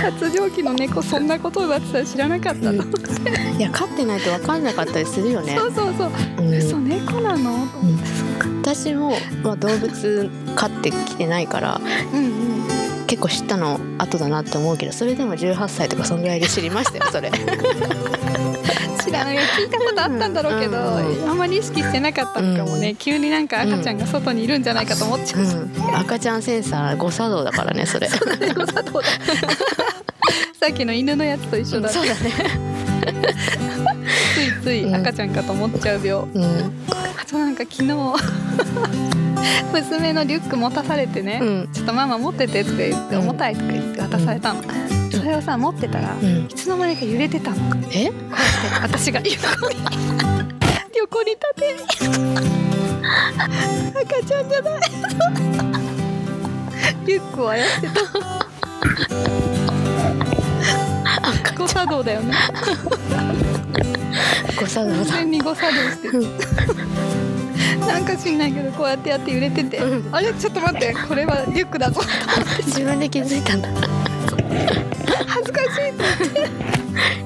[0.02, 1.02] 発情期の猫。
[1.02, 5.56] そんなことだってたら知らなかったの、いや飼ってないと分かんなかったりするよね。
[5.56, 6.10] そうそうそう。
[6.38, 6.54] うん。
[6.54, 7.66] 嘘猫なの？
[7.68, 8.08] と思って
[8.62, 11.80] 私も、まあ、動物飼ってきてないから
[12.12, 12.68] うんうん。
[13.06, 17.30] 結構知ったの後だなって思うけどそれでも18歳とかそんぐらいで知りましたよそれ
[19.04, 21.31] 知らない聞いたことあったんだろうけど、うん。
[21.31, 22.96] あんまり意識してなかったのかもね、うん。
[22.96, 28.09] 急になんか赤ちゃんが外にいるんじゃないかと思っちゃう、うん、赤ちゃんセンサー誤作動だからねそれ。
[28.40, 29.09] 猫砂糖だ。
[30.59, 32.33] さっきの犬のやつと一緒だ、そうだね。
[34.35, 36.72] ついつい赤ちゃんかと思っちゃう病、うん。
[37.20, 37.94] あとなんか昨日
[39.72, 41.68] 娘のリュック持たされてね、うん。
[41.72, 43.22] ちょっとママ持っててとか言って、うん。
[43.22, 44.62] 重たいとか言って渡されたの、
[45.18, 46.46] それをさ持ってたら、うん。
[46.46, 48.12] いつの間にか揺れてたのこうえして
[48.83, 49.76] 私が横に
[50.96, 51.83] 横に縦に
[53.90, 54.81] 赤ちゃんじゃない。
[57.07, 57.94] リュックを操ってた。
[61.57, 62.35] 誤作動だよね。
[64.59, 65.22] 誤作動だ。
[65.24, 66.26] に誤作動してる。
[67.81, 70.14] なんか知んないけどこうやってやって揺れてて、うん。
[70.14, 70.33] あれ？
[70.35, 70.94] ちょっと待って。
[71.09, 72.02] これはリュックだぞ。
[72.66, 73.68] 自分で気づいたんだ
[75.28, 75.66] 恥ずかし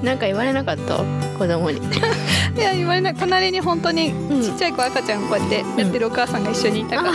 [0.00, 0.98] いなんか言われなかった？
[1.38, 1.78] 子供に。
[2.56, 3.14] いや言われない。
[3.14, 4.42] 隣に本当にうん。
[4.42, 7.12] ちっちゃい子赤ちゃんこうやってやってるお母さんが一緒にいたから、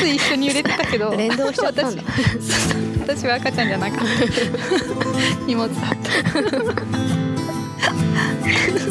[0.00, 1.14] つい一緒に揺れてたけど。
[1.16, 2.02] 連動しちゃったんだ。
[3.06, 4.04] 私私は赤ちゃんじゃなかった。
[5.46, 6.60] 荷物だった。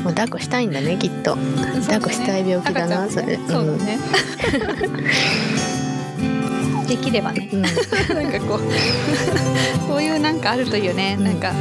[0.04, 1.38] もう抱っこしたいんだねきっと。
[1.88, 3.38] 抱っこしたい病気だなそれ。
[3.48, 4.00] そうだね、
[4.82, 4.90] で
[6.96, 7.50] できればね。
[7.52, 7.62] うん。
[7.66, 7.74] なん
[8.32, 8.60] かこう
[9.90, 11.26] そういうなんかあるといいよね、うん。
[11.26, 11.52] なんか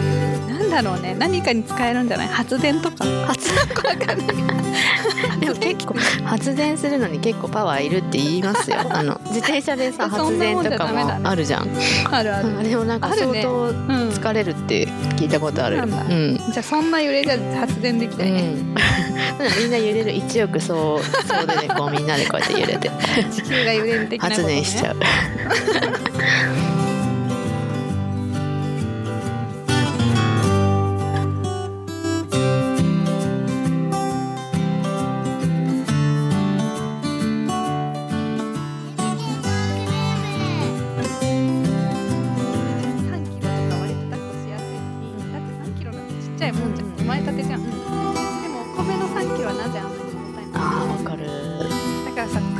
[0.72, 1.14] だろうね。
[1.18, 2.28] 何かに使えるんじゃない？
[2.28, 3.04] 発電とか？
[3.26, 3.50] 発
[3.86, 4.32] わかんな。
[4.32, 8.78] いでも結構発電するのに結構パワーいるって言いますよ。
[8.90, 11.68] あの自転車でさそ発電とかもあるじゃん。
[12.10, 15.78] あるある、あれもなんか相当うん、疲れるって聞いたことある。
[15.78, 16.36] そうなん。
[16.36, 18.74] じゃあそんな揺れじゃ発電できたうよね、ん、
[19.60, 20.12] みんな揺れる。
[20.12, 22.90] 一億総総でねこうみんなでこうやって揺れて。
[23.30, 24.96] 地球が揺れる的なね、発電しちゃう。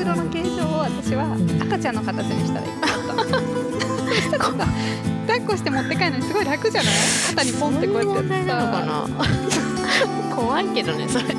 [0.02, 1.62] 袋の形状を私はん。
[1.62, 2.78] 赤ちゃんの形にしたらいいと。
[3.12, 3.42] 思ったの
[4.06, 4.50] そしたらさ
[5.26, 6.92] 抱っこして持って帰るのにすごい楽じゃない
[7.36, 7.96] 肩にポンってこう。
[7.96, 8.16] やってそう。
[8.16, 8.22] いう。
[8.22, 9.06] 問題なのかな。
[10.34, 11.24] 怖いけどねそれ。
[11.24, 11.36] 私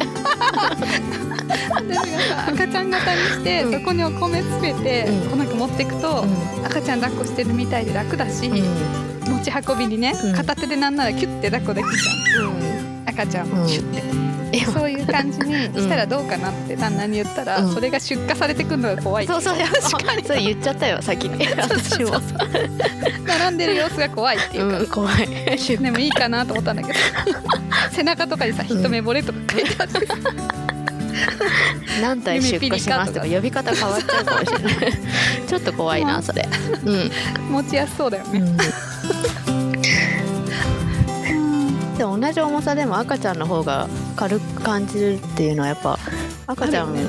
[2.12, 3.69] がさ赤ちゃん型にして、う。
[3.69, 5.26] んそこにお米詰めて、う。
[5.28, 5.38] んこう。
[5.38, 6.23] なんか持っていくと、
[6.65, 8.62] 赤ちゃん抱っこしてるみたいで楽だし、持
[9.41, 10.32] ち運びにね、う。
[10.32, 12.45] ん片手でなんならキュッて抱っこできるじゃん
[12.88, 12.89] う。
[12.89, 13.69] ん赤ちゃんうん。
[13.69, 17.73] シュッて、えそういう感じにしたらどうかなって旦那に言ったら、うん。
[17.73, 19.28] それが出荷されてくるのが怖い。
[19.28, 19.58] そうそう
[19.91, 20.23] 確かに。
[20.23, 21.47] それ言っちゃったよ先に。
[21.47, 22.19] 私も
[23.26, 25.28] 並んでる様子が怖いっていうか、うん怖い。
[25.78, 26.99] でもいいかなと思ったんだけど。
[27.91, 30.06] 背中とかにさ「一目惚れ」とか書いてあって。
[30.06, 30.13] さ、
[32.02, 34.93] 何体出荷しますとか呼び方変わっちゃうかもしれない。
[35.47, 36.47] ちょっと怖いなそれ。
[36.86, 37.12] うん。
[37.52, 38.58] 持ちやすそうだよね、うん
[42.04, 43.88] でも同じ重さでも赤ちゃんの方が
[44.18, 45.98] 軽く感じるっていうのはやっぱ
[46.48, 47.08] 赤ちゃん、あるよ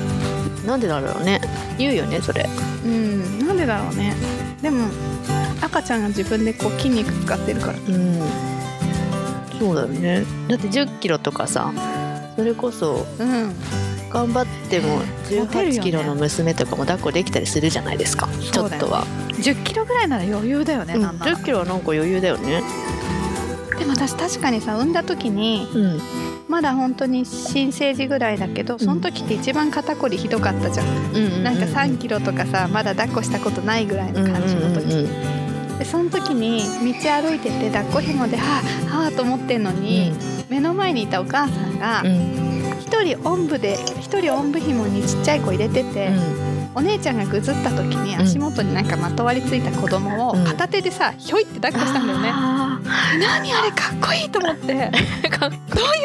[0.65, 1.41] なんでだろうね。
[1.77, 2.47] 言うよねそれ。
[2.85, 4.15] うんなんでだろうね。
[4.61, 4.87] でも
[5.61, 7.77] 赤ちゃんが自分でこう筋肉使ってるから。
[7.77, 8.21] うん。
[9.59, 10.23] そうだよね。
[10.47, 11.73] だって1 0キロとかさ
[12.37, 13.53] それこそうん。
[14.09, 18.33] 頑張ってもモテるよね1 8キロの娘とかも抱っこできたりするじゃないですか、ね。
[18.57, 21.33] ょっとは、10キロぐらいなら余裕だよね、うん、なんなら。
[21.33, 22.63] 1 0キロはなんか余裕だよね
[23.77, 26.01] でも私確かにさ産んだ時にうん。
[26.47, 35.45] まだ本当に新生児ぐらいだけどその時って一番肩こりひどかったじゃん、うんなんか3キロとかさまだ抱っこしたことないぐらいの感じの時、うんうんうん
[35.77, 36.59] でその時に
[36.93, 38.61] 道歩いてて抱っこ紐では
[38.93, 40.13] あはあと思ってんのに、
[40.49, 42.55] 目の前にいたお母さんがうん。
[42.79, 46.11] 一人おんぶで一人おんぶ紐にちっちゃい子入れてて、
[46.75, 50.43] お姉ちゃんがぐずった時に足元になんかまとわりついた子供をうん。
[50.43, 52.31] 片手でさひょいって抱っこしたんだよね。
[52.33, 52.79] あ
[53.19, 54.65] 何あれかっこいいと思って。
[54.65, 54.89] どういう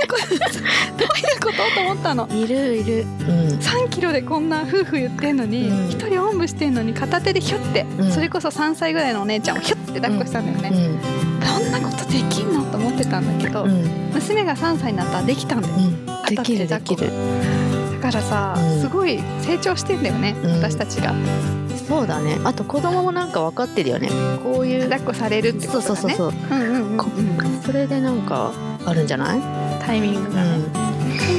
[0.07, 2.29] ことどういうことと思ったの。
[2.29, 3.07] いるいる、うん。
[3.59, 5.91] 3キロでこんな夫婦言ってんのにうん。
[5.91, 8.13] 一、人おんぶしてんのに片手でひょって、うん。
[8.13, 11.01] それこそ3歳ぐらいのお姉ちゃんをひょって抱っこしたんだよね、うん
[11.41, 14.11] どんなことできんのと思ってたんだけど、うん。
[14.13, 16.07] 娘が3歳になったらできたんだよ、うん。
[16.27, 17.70] できるできるだ
[18.01, 18.81] からさ、うん。
[18.81, 20.53] すごい成長してんだよね、うん。
[20.55, 21.15] 私たちが。
[21.89, 22.39] そうだね。
[22.45, 24.09] あと子供もなんか分かってるよね。
[24.43, 26.15] こういう抱っこされるってこそうとだね。
[26.15, 26.61] そうそうそうう。
[26.61, 27.07] んうんうんこ
[27.65, 28.53] それでなんか
[28.87, 29.41] あるんじゃない、
[29.85, 30.63] タイミングがね、うん。
[30.65, 30.71] 考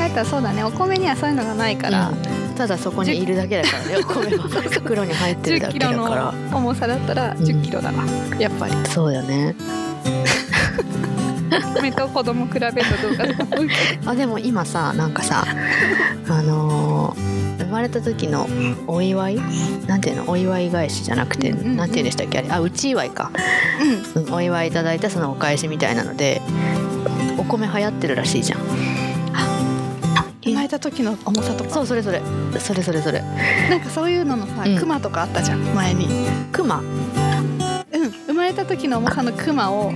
[0.01, 0.63] えたらそうだね。
[0.63, 2.55] お米にはそういうのがないから、うん。
[2.55, 3.97] ただそこにいるだけだからね。
[4.03, 6.31] お米は袋に入ってるだ10けだから。
[6.51, 8.03] の重さだったらん10キロだわ、
[8.37, 8.73] やっぱり。
[8.87, 9.55] そうだね
[11.75, 13.73] 米と子供比べるとどうかと思うけ
[14.05, 15.45] あでも今さなんかさ
[16.29, 18.47] あのー生まれた時の
[18.87, 19.35] お祝い
[19.87, 23.31] なんていうのお祝い返しじゃなくて、うんなんていうんでしたっけあれあ内祝いか、
[24.13, 26.41] ど、うん、うん、お祝いいただいたそのお返しみたいなので
[27.37, 28.59] お米流行ってるらしいじゃん。
[30.43, 31.69] 生まれた時の重さとか？
[31.69, 32.21] そうそれそれ。
[32.59, 33.21] それそれそれ。
[33.69, 34.75] なんかそういうののさ、うん。
[34.75, 36.07] クマとかあったじゃん前に。
[36.51, 36.89] クマうん。
[38.25, 39.91] 生まれた時の重さのクマを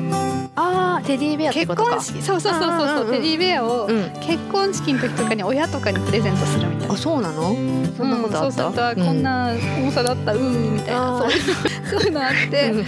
[0.58, 6.94] あーテディベア結婚式そうそうそうそううんうんうんそうテディベアをうん結婚式の時とかに親とかにプレゼントするみたいな。
[6.94, 7.56] あそうなの？
[7.98, 11.24] そんなことあった、うん、そうこんな重さだったうーみたいな、あー。
[11.24, 12.80] そういうそういうのあって、うん。
[12.82, 12.86] へ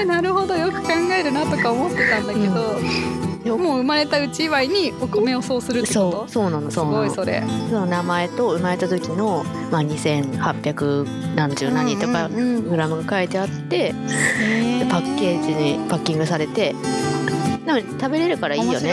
[0.00, 0.88] えなるほどよく考
[1.18, 2.78] えるなとか思ってたんだけど、
[3.44, 6.98] もう生まれたうち祝いにお米をそうするってこそうそうなのとすそうなの。
[6.98, 7.42] ごいそれ。
[7.68, 12.70] その名前と生まれた時の、まあ、2800何十何とかうんうんうん。
[12.70, 16.74] グラムが書いてあって、でへパッケージにパッキングされて。
[17.66, 18.92] でも食べれるからいいよね。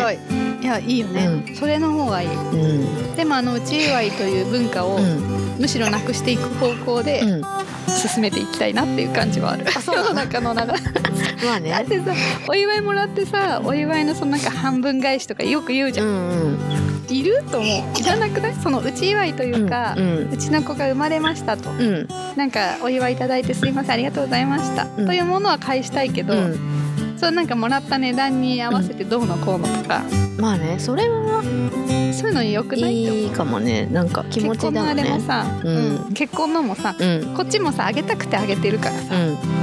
[0.62, 2.30] いいやいいよね、それの方がいい。
[2.30, 3.16] うん。
[3.16, 5.42] でもあのうち祝いという文化を、うん。
[5.60, 7.42] むしろなくしていく方向でうん、
[7.88, 10.14] 進めていきたいなっていう感じはある、世の。
[10.14, 10.68] 中の流れ。
[11.46, 11.70] まあね。
[11.72, 12.14] だってさ
[12.48, 16.14] お祝いもらってさお祝いのそのなんか半分返しとかよく言うじゃん、うん
[17.10, 17.16] うん。
[17.16, 18.00] いると思う。
[18.00, 18.56] いらなくない？
[18.62, 20.38] そのうち祝いというか、ううん。
[20.38, 21.70] ちの子が生まれましたと。
[21.70, 22.08] うん。
[22.36, 25.06] なんかお祝いいただいてすいませんありがとうございました、うん。
[25.06, 26.81] というものは返したいけど、うん
[27.22, 30.02] そうなんかもらった値段に合わせてどうのこうのとか、
[30.40, 31.44] まあねそれは
[32.14, 33.22] そういうの良くないって思う。
[33.22, 33.86] いいかもね。
[33.86, 36.06] なんか気持ちだもん結婚のあれもねさ、うん。
[36.08, 36.14] うん。
[36.14, 37.36] 結婚のもさうん。
[37.36, 39.61] こっちもさあげたくてあげてるからさ、うん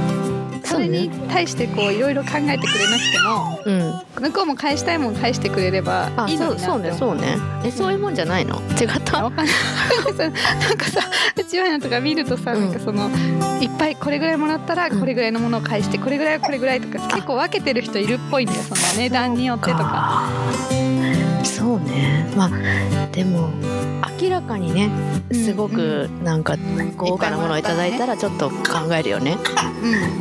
[0.69, 4.23] それに対してこういろいろ考えてくれなくてもうん。
[4.23, 6.79] 向こうも返したいもん返してくれればあいいのそう。
[6.79, 7.37] になそうねそうね。
[7.65, 8.61] えそういうもんじゃないの？
[8.79, 9.23] 違った？
[9.23, 9.55] わかんない。
[10.19, 11.01] なんかさ
[11.37, 12.61] うちわのとか見るとさ、うん。
[12.65, 13.09] なんかその
[13.61, 14.99] いっぱいこれぐらいもらったらうん。
[14.99, 20.27] これぐらいのものを返してこれぐらいはこれぐらいとか結構分けてる人いるっぽいんだよその値段によってとか
[21.43, 22.31] そうね。
[22.35, 23.49] まあでも
[24.21, 24.89] 明らかにね
[25.31, 26.55] すごくなんか
[26.97, 29.37] 豪華なものをいただいたらちょっと考えるよね。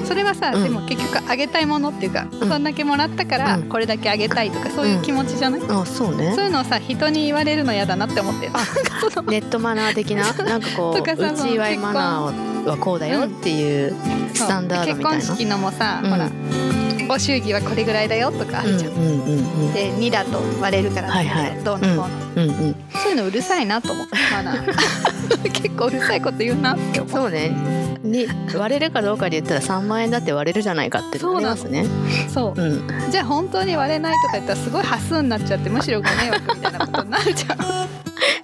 [0.00, 0.62] うん、それはさ、うん。
[0.62, 2.30] でも結局あげたいものっていうか、ん。
[2.30, 3.62] そんだけもらったからうん。
[3.64, 6.32] これだけあげたいとかそういう気持ちじゃない、あそうね。
[6.34, 8.48] そういうのをさ人に言われるの嫌だなって思って。
[8.48, 13.94] ネットマナー的ななんかこううち祝いマナーはこうだよっていう
[14.32, 15.16] スタンダードみたいな。
[15.16, 16.10] 結婚式のもさ、うん。
[16.10, 16.30] ほら
[17.08, 27.50] ご祝儀はこれぐらいだよとかあるじゃん、うんうんうんうんで2だと割れるから、はいはいどうのこうの、うんうんそういうのうるさいなと思ってマナー結構うるさいこと言うなって思うそうね
[28.02, 31.84] に割れるかどうかで言ったら3万円だって割れるじゃないかってなりますね。
[32.28, 37.58] そううん、じゃあ本当に割れないとか言ったらすごい端数になっちゃってむしろご迷惑みたいなことになるじゃん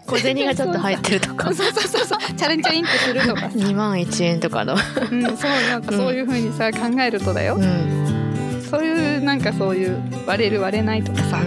[0.07, 4.75] 小銭がちょっと入ってるとかそうそうそうそうチャレンチャリンってするとか、2万1円とかの。
[4.75, 8.14] うん、そうなんかそういう風にさ、考えるとだようん
[9.25, 11.41] なんかそういう割れる割れないとかさ、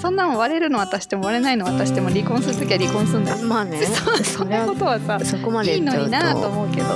[0.00, 3.38] そんなの割れるの渡しても割れないの渡しても離婚するときは離婚するんだよ。
[3.42, 3.78] うん、まあね。
[4.22, 6.86] そそんなことはさそこまでいいのになとと思うけど。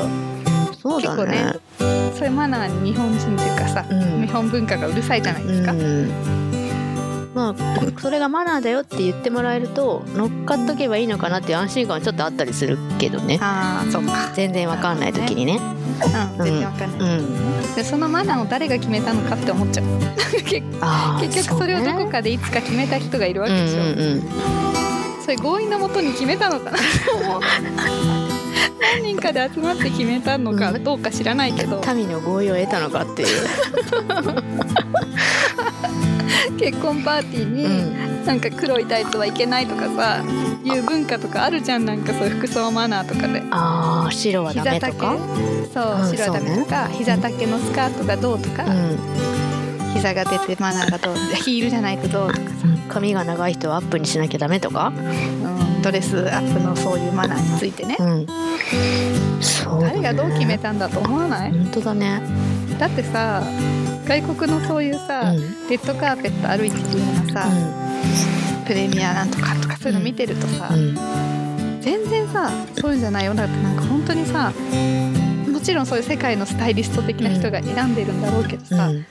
[0.81, 1.55] そうだね。
[1.79, 4.27] 結そういうマナーに日本人っていうかさ、うん。
[4.27, 6.44] 日本文化がうるさいじゃないですか、うん
[7.35, 13.39] まあそれがマナーだよって言ってもらえると乗っかっとけばいいのかなっていう安心感はちょっとあったりするけどね。
[13.41, 14.33] ああそうか。
[14.35, 15.59] 全然わかんない時にね。
[15.59, 15.85] うん
[16.45, 17.75] 全然わかんない、うん。
[17.75, 19.85] でそのマナーを誰が決めたのかって思っちゃう。
[21.21, 24.23] 結局それをどこかでいつか決めた人がいるわけでしょ、うんうんうん。
[25.23, 26.79] それ強引なもとに決めたのかな
[28.81, 33.29] 何人かで集まって決めたのかどうか知らないけど、民の合意を得たのかっていう、
[36.59, 40.23] 結婚パーティーうにん、なんか黒いタイツはいけないとかさ
[40.65, 41.85] いう文化とかあるじゃん。
[41.85, 43.43] なんかそういう服装マナーとかで。
[43.51, 45.17] ああ白はダメとか？
[45.73, 48.99] そううん白はダメとか、膝丈のスカートがどうとか、うん。
[49.95, 52.55] 膝が出てマナーがどうヒールじゃないとどうとかさ、
[52.89, 54.93] 髪が長い人はアップにしなきゃダメとか？
[54.97, 55.05] うん、
[55.85, 57.97] ドレスアップのそういうマナーについてね。
[58.01, 58.27] うん。
[59.43, 60.01] そうだね。
[60.03, 61.53] 誰がどう決めたんだと思わない？
[61.53, 62.23] 本当だね。
[62.79, 63.43] だってさ
[64.07, 65.69] 外国のそういうさ、うん。
[65.69, 67.49] レッドカーペット歩いてるようなさ、
[68.67, 70.95] プレミアなんとかとかそういうの見てるとさ、うん。
[71.83, 73.35] 全然さそういうんじゃないよ。
[73.35, 74.53] だってなんか本当にさ
[75.53, 79.07] もちろんそういう世界のスタイリスト的な人が選んでるんだろうけどさ、うん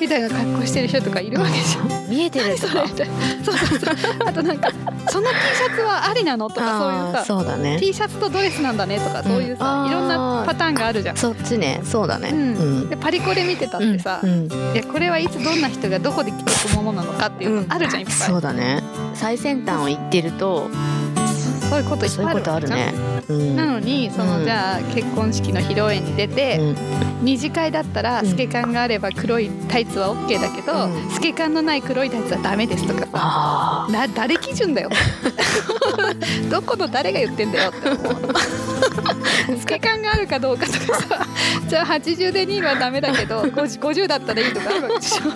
[0.00, 2.10] みたいな格好してる人とかいるわけじゃん。
[2.10, 2.86] 見えてるとか。
[2.86, 3.96] そうそうそう。
[4.26, 4.70] あとなんか
[5.08, 6.48] その T シャツはありなの？
[6.48, 7.78] とかそういうさそうだね。
[7.78, 8.98] T シャツとドレスなんだね？
[8.98, 11.16] とかそういうさ、うんいろんなパターンがあるじゃん。
[11.16, 11.80] そっちね。
[11.84, 12.30] そうだね。
[12.30, 12.88] うん。
[12.88, 14.30] でパリコレ見てたってさ、うん。
[14.30, 14.72] うん。
[14.74, 18.82] いやこれはいつどんな人がどこで着ていくものなのかっていうのあるじゃんいっぱい、そうだね。
[19.14, 20.68] 最先端を言ってると
[21.68, 22.94] そういうこといっぱいあそういうことあるね。
[23.28, 23.56] うん。
[23.56, 24.44] なのにその、うん。
[24.44, 26.76] じゃあ結婚式の披露宴に出て、うん
[27.22, 28.26] 二次会だったらうん。
[28.28, 31.10] 透け感があれば黒いタイツは OK だけど、うん。
[31.10, 33.08] 透け感のない黒いタイツはダメですとかさ。
[33.14, 34.90] あな誰基準だよ。
[36.50, 38.34] どこの誰が言ってんだよって思う。
[39.58, 41.26] 透け感があるかどうかとかさ。
[41.68, 45.30] じゃあ80で2はダメだけど 50, 50だったらいいとかあるでしょ。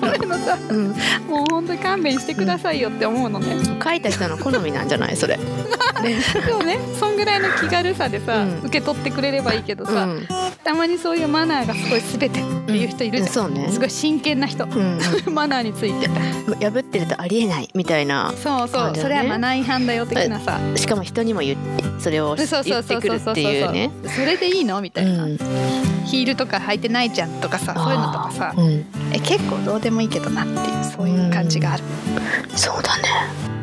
[0.00, 0.88] これのさーうん。
[1.28, 5.38] もう本当に勘弁してくださいよって思うのね、書いた人の好みなんじゃないそれ。
[6.46, 6.78] でもね。
[6.98, 8.58] そんぐらいの気軽さでさ、うん。
[8.64, 10.28] 受け取ってくれればいいけどさ、うん
[10.68, 12.30] たまにそういうマナーがすごい全てっ
[12.66, 13.70] ていう人いるじゃん、そうね。
[13.70, 14.64] すごい真剣な人。
[14.64, 15.00] うん。
[15.32, 16.06] マナーについて。
[16.06, 18.32] うん破ってるとありえないみたいな。
[18.42, 20.58] そうそう、それはマナー違反だよ的なさ。
[20.76, 21.58] しかも人にも言っ
[21.98, 22.48] それを言っ
[22.84, 23.90] てくるっていうね。
[24.14, 25.38] それでいいのみたういな、ん。
[26.04, 28.54] ヒールとか履いてないじゃんとかさそういうのとかさ。
[28.54, 28.84] うん。
[29.12, 31.82] え結構どうでもいいけどなっていうそういう感じがある、
[32.54, 33.57] そうだね